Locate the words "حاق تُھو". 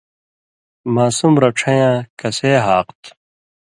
2.65-3.11